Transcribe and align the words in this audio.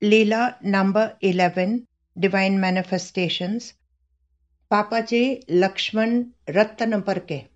Leela 0.00 0.62
number 0.62 1.16
11 1.22 1.84
Divine 2.16 2.60
Manifestations 2.60 3.74
Bapaji 4.70 5.44
Lakshman 5.48 6.34
Ratnaparkhe 6.46 7.48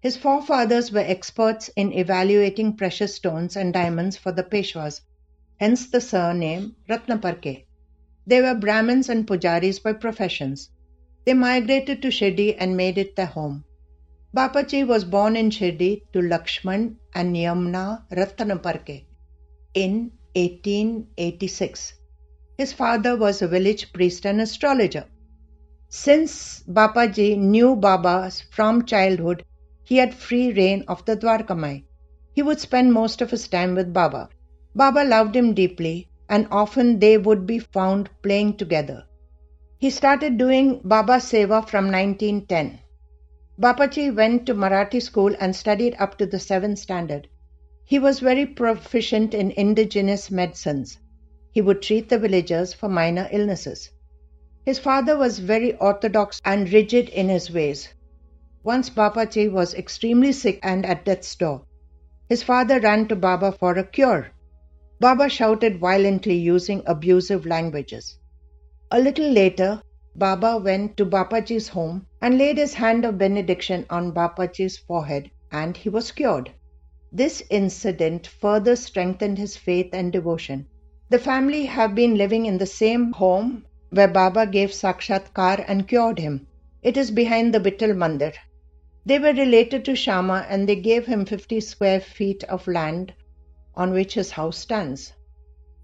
His 0.00 0.18
forefathers 0.18 0.92
were 0.92 0.98
experts 1.00 1.70
in 1.74 1.94
evaluating 1.94 2.76
precious 2.76 3.14
stones 3.14 3.56
and 3.56 3.72
diamonds 3.72 4.18
for 4.18 4.30
the 4.30 4.42
Peshwas, 4.42 5.00
hence 5.58 5.86
the 5.86 6.02
surname 6.02 6.76
Ratnaparkhe. 6.86 7.64
They 8.26 8.42
were 8.42 8.54
Brahmins 8.54 9.08
and 9.08 9.26
Pujaris 9.26 9.82
by 9.82 9.94
professions. 9.94 10.68
They 11.24 11.32
migrated 11.32 12.02
to 12.02 12.08
Shirdi 12.08 12.56
and 12.58 12.76
made 12.76 12.98
it 12.98 13.16
their 13.16 13.24
home. 13.24 13.64
Bapaji 14.36 14.86
was 14.86 15.06
born 15.06 15.34
in 15.34 15.48
Shirdi 15.48 16.02
to 16.12 16.18
Lakshman 16.18 16.96
and 17.14 17.34
Yamna 17.34 18.02
Ratnaparkhe 18.10 19.06
in 19.72 20.12
1886. 20.36 21.94
His 22.58 22.72
father 22.74 23.16
was 23.16 23.40
a 23.40 23.48
village 23.48 23.90
priest 23.94 24.26
and 24.26 24.38
astrologer. 24.40 25.06
Since 25.88 26.62
Bapaji 26.68 27.38
knew 27.38 27.74
Baba 27.74 28.30
from 28.50 28.84
childhood, 28.84 29.44
he 29.82 29.96
had 29.96 30.14
free 30.14 30.52
reign 30.52 30.84
of 30.88 31.04
the 31.06 31.16
Dwarkamai. 31.16 31.84
He 32.34 32.42
would 32.42 32.60
spend 32.60 32.92
most 32.92 33.22
of 33.22 33.30
his 33.30 33.48
time 33.48 33.74
with 33.74 33.94
Baba. 33.94 34.28
Baba 34.74 35.04
loved 35.04 35.34
him 35.34 35.54
deeply, 35.54 36.10
and 36.28 36.46
often 36.50 36.98
they 36.98 37.16
would 37.16 37.46
be 37.46 37.58
found 37.58 38.10
playing 38.22 38.58
together. 38.58 39.04
He 39.78 39.88
started 39.88 40.36
doing 40.36 40.80
Baba 40.84 41.14
Seva 41.14 41.66
from 41.66 41.90
1910. 41.90 42.78
Bapaji 43.58 44.14
went 44.14 44.44
to 44.44 44.54
Marathi 44.54 45.00
school 45.00 45.34
and 45.40 45.56
studied 45.56 45.96
up 45.98 46.18
to 46.18 46.26
the 46.26 46.36
7th 46.36 46.76
standard. 46.76 47.28
He 47.88 48.00
was 48.00 48.18
very 48.18 48.46
proficient 48.46 49.32
in 49.32 49.52
indigenous 49.52 50.28
medicines. 50.28 50.98
He 51.52 51.60
would 51.60 51.82
treat 51.82 52.08
the 52.08 52.18
villagers 52.18 52.74
for 52.74 52.88
minor 52.88 53.28
illnesses. 53.30 53.90
His 54.64 54.80
father 54.80 55.16
was 55.16 55.38
very 55.38 55.76
orthodox 55.76 56.40
and 56.44 56.72
rigid 56.72 57.08
in 57.10 57.28
his 57.28 57.48
ways. 57.48 57.88
Once 58.64 58.90
Bapaji 58.90 59.48
was 59.48 59.72
extremely 59.72 60.32
sick 60.32 60.58
and 60.64 60.84
at 60.84 61.04
death's 61.04 61.32
door. 61.36 61.64
His 62.28 62.42
father 62.42 62.80
ran 62.80 63.06
to 63.06 63.14
Baba 63.14 63.52
for 63.52 63.78
a 63.78 63.84
cure. 63.84 64.32
Baba 64.98 65.28
shouted 65.28 65.78
violently 65.78 66.34
using 66.34 66.82
abusive 66.86 67.46
languages. 67.46 68.18
A 68.90 68.98
little 68.98 69.30
later, 69.30 69.80
Baba 70.16 70.58
went 70.58 70.96
to 70.96 71.06
Bapaji's 71.06 71.68
home 71.68 72.06
and 72.20 72.36
laid 72.36 72.58
his 72.58 72.74
hand 72.74 73.04
of 73.04 73.16
benediction 73.18 73.86
on 73.88 74.10
Bapaji's 74.12 74.76
forehead 74.76 75.30
and 75.52 75.76
he 75.76 75.88
was 75.88 76.10
cured. 76.10 76.50
This 77.12 77.42
incident 77.50 78.26
further 78.26 78.76
strengthened 78.76 79.38
his 79.38 79.56
faith 79.56 79.90
and 79.92 80.12
devotion. 80.12 80.66
The 81.08 81.18
family 81.18 81.66
have 81.66 81.94
been 81.94 82.16
living 82.16 82.46
in 82.46 82.58
the 82.58 82.66
same 82.66 83.12
home 83.12 83.64
where 83.90 84.08
Baba 84.08 84.46
gave 84.46 84.70
Sakshatkar 84.70 85.64
and 85.68 85.86
cured 85.86 86.18
him. 86.18 86.46
It 86.82 86.96
is 86.96 87.10
behind 87.10 87.54
the 87.54 87.60
Vittal 87.60 87.94
Mandir. 87.94 88.32
They 89.04 89.20
were 89.20 89.32
related 89.32 89.84
to 89.84 89.94
Shama 89.94 90.44
and 90.48 90.68
they 90.68 90.76
gave 90.76 91.06
him 91.06 91.24
50 91.24 91.60
square 91.60 92.00
feet 92.00 92.42
of 92.44 92.66
land 92.66 93.14
on 93.76 93.92
which 93.92 94.14
his 94.14 94.32
house 94.32 94.58
stands. 94.58 95.12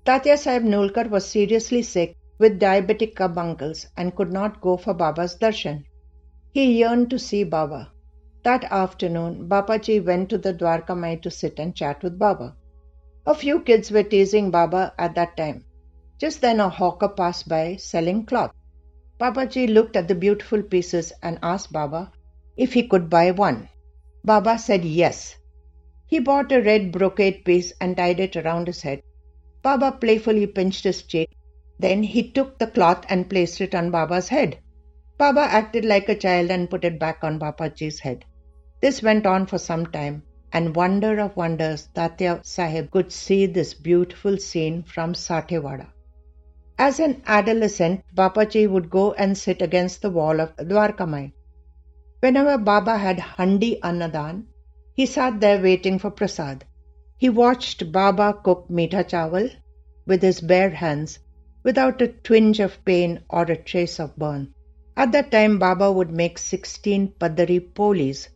Tatya 0.04 0.36
Sahib 0.36 0.64
Nulkar 0.64 1.08
was 1.08 1.24
seriously 1.24 1.82
sick 1.82 2.16
with 2.38 2.58
diabetic 2.58 3.14
carbuncles 3.14 3.86
and 3.96 4.16
could 4.16 4.32
not 4.32 4.60
go 4.60 4.76
for 4.76 4.92
Baba's 4.92 5.36
darshan. 5.36 5.84
He 6.50 6.80
yearned 6.80 7.10
to 7.10 7.18
see 7.18 7.44
Baba. 7.44 7.92
That 8.44 8.64
afternoon, 8.64 9.48
Bapaji 9.48 10.04
went 10.04 10.28
to 10.30 10.38
the 10.38 10.52
Dwarka 10.52 10.96
Mai 10.98 11.14
to 11.16 11.30
sit 11.30 11.60
and 11.60 11.76
chat 11.76 12.02
with 12.02 12.18
Baba. 12.18 12.56
A 13.24 13.36
few 13.36 13.60
kids 13.60 13.92
were 13.92 14.02
teasing 14.02 14.50
Baba 14.50 14.92
at 14.98 15.14
that 15.14 15.36
time. 15.36 15.64
Just 16.18 16.40
then 16.40 16.58
a 16.58 16.68
hawker 16.68 17.08
passed 17.08 17.48
by 17.48 17.76
selling 17.76 18.26
cloth. 18.26 18.52
Bapaji 19.20 19.72
looked 19.72 19.94
at 19.94 20.08
the 20.08 20.16
beautiful 20.16 20.60
pieces 20.60 21.12
and 21.22 21.38
asked 21.40 21.72
Baba 21.72 22.10
if 22.56 22.72
he 22.72 22.88
could 22.88 23.08
buy 23.08 23.30
one. 23.30 23.68
Baba 24.24 24.58
said 24.58 24.84
yes. 24.84 25.36
He 26.06 26.18
bought 26.18 26.50
a 26.50 26.60
red 26.60 26.90
brocade 26.90 27.44
piece 27.44 27.72
and 27.80 27.96
tied 27.96 28.18
it 28.18 28.34
around 28.34 28.66
his 28.66 28.82
head. 28.82 29.02
Baba 29.62 29.92
playfully 29.92 30.48
pinched 30.48 30.82
his 30.82 31.04
cheek. 31.04 31.30
Then 31.78 32.02
he 32.02 32.32
took 32.32 32.58
the 32.58 32.66
cloth 32.66 33.04
and 33.08 33.30
placed 33.30 33.60
it 33.60 33.72
on 33.72 33.92
Baba's 33.92 34.28
head. 34.28 34.58
Baba 35.16 35.42
acted 35.42 35.84
like 35.84 36.08
a 36.08 36.16
child 36.16 36.50
and 36.50 36.68
put 36.68 36.84
it 36.84 36.98
back 36.98 37.22
on 37.22 37.38
Bapaji's 37.38 38.00
head. 38.00 38.24
This 38.82 39.00
went 39.00 39.26
on 39.26 39.46
for 39.46 39.58
some 39.58 39.86
time, 39.86 40.24
and 40.52 40.74
wonder 40.74 41.20
of 41.20 41.36
wonders, 41.36 41.88
Tatya 41.94 42.44
Sahib 42.44 42.90
could 42.90 43.12
see 43.12 43.46
this 43.46 43.74
beautiful 43.74 44.38
scene 44.38 44.82
from 44.82 45.14
Sathewada. 45.14 45.86
As 46.76 46.98
an 46.98 47.22
adolescent, 47.24 48.02
Bapaji 48.12 48.68
would 48.68 48.90
go 48.90 49.12
and 49.12 49.38
sit 49.38 49.62
against 49.62 50.02
the 50.02 50.10
wall 50.10 50.40
of 50.40 50.56
Dwarkamai. 50.56 51.30
Whenever 52.18 52.58
Baba 52.58 52.98
had 52.98 53.20
Handi 53.20 53.78
Annadan, 53.84 54.46
he 54.94 55.06
sat 55.06 55.38
there 55.38 55.62
waiting 55.62 56.00
for 56.00 56.10
prasad. 56.10 56.64
He 57.16 57.28
watched 57.28 57.92
Baba 57.92 58.36
cook 58.42 58.68
meetha 58.68 59.04
chawal 59.04 59.48
with 60.06 60.22
his 60.22 60.40
bare 60.40 60.70
hands 60.70 61.20
without 61.62 62.02
a 62.02 62.08
twinge 62.08 62.58
of 62.58 62.84
pain 62.84 63.20
or 63.30 63.42
a 63.42 63.54
trace 63.56 64.00
of 64.00 64.16
burn. 64.16 64.52
At 64.96 65.12
that 65.12 65.30
time, 65.30 65.60
Baba 65.60 65.92
would 65.92 66.10
make 66.10 66.36
16 66.36 67.12
padari 67.20 67.60
polis 67.74 68.28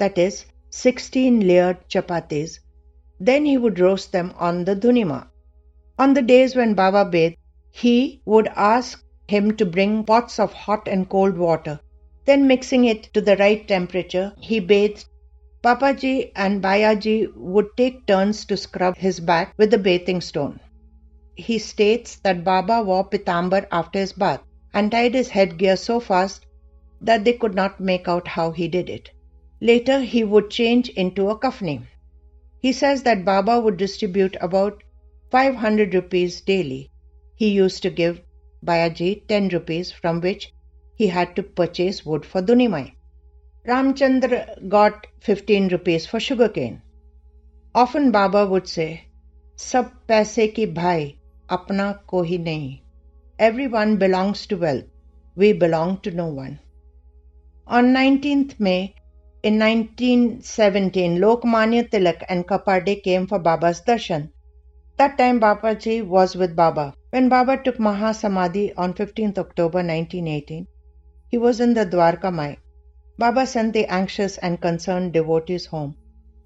that 0.00 0.18
is, 0.18 0.44
16 0.70 1.40
layered 1.46 1.88
chapatis. 1.88 2.58
Then 3.20 3.44
he 3.44 3.56
would 3.56 3.78
roast 3.78 4.12
them 4.12 4.34
on 4.36 4.64
the 4.64 4.74
dhunima. 4.74 5.28
On 5.98 6.14
the 6.14 6.22
days 6.22 6.56
when 6.56 6.74
Baba 6.74 7.04
bathed, 7.04 7.36
he 7.70 8.22
would 8.24 8.48
ask 8.56 9.04
him 9.28 9.56
to 9.56 9.64
bring 9.64 10.02
pots 10.04 10.40
of 10.40 10.52
hot 10.52 10.88
and 10.88 11.08
cold 11.08 11.36
water. 11.38 11.78
Then, 12.24 12.46
mixing 12.46 12.84
it 12.84 13.04
to 13.14 13.20
the 13.20 13.36
right 13.36 13.66
temperature, 13.68 14.32
he 14.40 14.60
bathed. 14.60 15.04
Bapaji 15.62 16.32
and 16.34 16.62
Bayaji 16.62 17.32
would 17.36 17.76
take 17.76 18.06
turns 18.06 18.44
to 18.46 18.56
scrub 18.56 18.96
his 18.96 19.20
back 19.20 19.54
with 19.58 19.70
the 19.70 19.78
bathing 19.78 20.20
stone. 20.20 20.58
He 21.34 21.58
states 21.58 22.16
that 22.24 22.44
Baba 22.44 22.82
wore 22.82 23.04
pitambar 23.04 23.66
after 23.70 23.98
his 23.98 24.12
bath 24.12 24.40
and 24.72 24.90
tied 24.90 25.14
his 25.14 25.28
headgear 25.28 25.76
so 25.76 26.00
fast 26.00 26.46
that 27.00 27.24
they 27.24 27.34
could 27.34 27.54
not 27.54 27.80
make 27.80 28.08
out 28.08 28.28
how 28.28 28.50
he 28.52 28.68
did 28.68 28.88
it. 28.88 29.10
Later, 29.60 30.00
he 30.00 30.24
would 30.24 30.50
change 30.50 30.88
into 30.90 31.28
a 31.28 31.38
kafni. 31.38 31.86
He 32.60 32.72
says 32.72 33.02
that 33.02 33.24
Baba 33.24 33.60
would 33.60 33.76
distribute 33.76 34.36
about 34.40 34.82
500 35.30 35.94
rupees 35.94 36.40
daily. 36.40 36.90
He 37.34 37.50
used 37.50 37.82
to 37.82 37.90
give 37.90 38.20
Bayaji 38.64 39.26
10 39.26 39.48
rupees 39.48 39.92
from 39.92 40.20
which 40.20 40.52
he 40.96 41.06
had 41.06 41.36
to 41.36 41.42
purchase 41.42 42.04
wood 42.04 42.26
for 42.26 42.42
Dunimai. 42.42 42.92
Ramchandra 43.66 44.68
got 44.68 45.06
15 45.20 45.68
rupees 45.68 46.06
for 46.06 46.20
sugarcane. 46.20 46.82
Often 47.74 48.10
Baba 48.10 48.46
would 48.46 48.66
say, 48.66 49.08
Sab 49.56 49.92
paise 50.06 50.52
ki 50.54 50.64
bhai, 50.64 51.18
apna 51.48 52.00
kohi 52.06 52.38
nahi. 52.38 52.80
Everyone 53.38 53.96
belongs 53.96 54.46
to 54.46 54.56
wealth. 54.56 54.84
We 55.36 55.52
belong 55.52 56.00
to 56.00 56.10
no 56.10 56.26
one. 56.26 56.58
On 57.66 57.94
19th 57.94 58.58
May, 58.58 58.94
in 59.42 59.58
1917, 59.58 61.18
Lokmanya 61.18 61.88
Tilak 61.90 62.24
and 62.28 62.46
Khaparde 62.46 63.02
came 63.02 63.26
for 63.26 63.38
Baba's 63.38 63.80
darshan. 63.80 64.30
That 64.98 65.16
time 65.16 65.40
Bapaji 65.40 66.06
was 66.06 66.36
with 66.36 66.54
Baba. 66.54 66.94
When 67.08 67.30
Baba 67.30 67.56
took 67.62 67.78
Mahasamadhi 67.78 68.74
on 68.76 68.92
15th 68.92 69.38
October 69.38 69.78
1918, 69.78 70.66
he 71.28 71.38
was 71.38 71.60
in 71.60 71.72
the 71.72 71.86
Dwarka 71.86 72.30
Mai. 72.30 72.58
Baba 73.18 73.46
sent 73.46 73.72
the 73.72 73.86
anxious 73.86 74.36
and 74.38 74.60
concerned 74.60 75.14
devotees 75.14 75.64
home, 75.64 75.96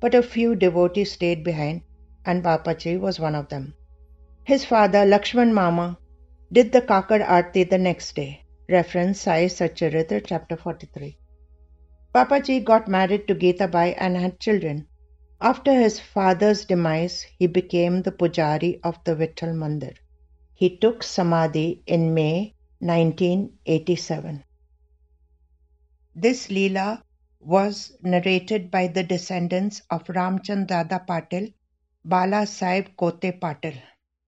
but 0.01 0.15
a 0.15 0.23
few 0.23 0.55
devotees 0.55 1.11
stayed 1.11 1.43
behind, 1.43 1.83
and 2.25 2.45
Bapaji 2.45 3.01
was 3.01 3.19
one 3.19 3.35
of 3.35 3.49
them. 3.49 3.75
His 4.45 4.65
father, 4.65 5.05
Lakshman 5.05 5.53
Mama, 5.53 5.99
did 6.53 6.71
the 6.71 6.81
Kakad 6.81 7.27
Aarti 7.27 7.69
the 7.69 7.79
next 7.79 8.15
day. 8.15 8.45
Reference 8.69 9.21
Sai 9.21 9.47
Satcharitra, 9.47 10.23
chapter 10.25 10.57
43. 10.57 11.17
Bapaji 12.15 12.63
got 12.65 12.87
married 12.87 13.27
to 13.27 13.35
Geeta 13.35 13.69
Bai 13.69 13.89
and 13.99 14.17
had 14.17 14.39
children. 14.39 14.87
After 15.41 15.73
his 15.75 15.99
father's 15.99 16.65
demise, 16.65 17.27
he 17.39 17.49
became 17.49 18.03
the 18.03 18.13
pujari 18.13 18.79
of 18.85 19.03
the 19.03 19.17
Vittal 19.17 19.53
Mandir. 19.53 19.97
He 20.55 20.77
took 20.77 21.03
Samadhi 21.03 21.83
in 21.87 22.15
May 22.15 22.55
1987. 22.79 24.45
This 26.15 26.47
Leela 26.47 27.03
was 27.41 27.97
narrated 28.01 28.71
by 28.71 28.87
the 28.87 29.03
descendants 29.03 29.83
of 29.91 30.05
Ramchand 30.05 30.69
Dada 30.69 31.05
Patil, 31.09 31.53
Bala 32.05 32.47
Sahib 32.47 32.97
Kote 32.97 33.41
Patil. 33.41 33.77